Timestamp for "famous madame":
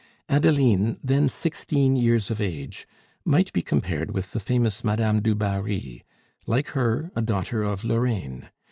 4.39-5.21